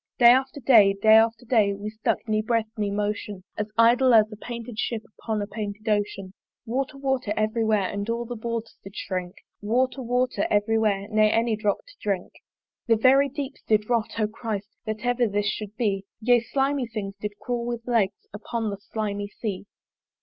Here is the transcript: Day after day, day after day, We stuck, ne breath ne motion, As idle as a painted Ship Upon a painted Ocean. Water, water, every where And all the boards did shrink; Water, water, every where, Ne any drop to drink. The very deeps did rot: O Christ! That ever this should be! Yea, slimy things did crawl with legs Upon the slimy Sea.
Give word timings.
Day 0.17 0.31
after 0.31 0.59
day, 0.59 0.95
day 0.99 1.13
after 1.13 1.45
day, 1.45 1.75
We 1.75 1.91
stuck, 1.91 2.27
ne 2.27 2.41
breath 2.41 2.71
ne 2.75 2.89
motion, 2.89 3.43
As 3.55 3.69
idle 3.77 4.15
as 4.15 4.31
a 4.31 4.35
painted 4.35 4.79
Ship 4.79 5.03
Upon 5.19 5.43
a 5.43 5.45
painted 5.45 5.87
Ocean. 5.87 6.33
Water, 6.65 6.97
water, 6.97 7.31
every 7.37 7.63
where 7.63 7.87
And 7.87 8.09
all 8.09 8.25
the 8.25 8.35
boards 8.35 8.75
did 8.83 8.95
shrink; 8.95 9.35
Water, 9.61 10.01
water, 10.01 10.47
every 10.49 10.79
where, 10.79 11.07
Ne 11.09 11.29
any 11.31 11.55
drop 11.55 11.85
to 11.85 11.93
drink. 12.01 12.33
The 12.87 12.95
very 12.95 13.29
deeps 13.29 13.61
did 13.67 13.91
rot: 13.91 14.19
O 14.19 14.25
Christ! 14.25 14.69
That 14.87 15.05
ever 15.05 15.27
this 15.27 15.45
should 15.45 15.77
be! 15.77 16.05
Yea, 16.19 16.39
slimy 16.39 16.87
things 16.87 17.13
did 17.21 17.37
crawl 17.39 17.67
with 17.67 17.87
legs 17.87 18.25
Upon 18.33 18.71
the 18.71 18.77
slimy 18.79 19.27
Sea. 19.27 19.67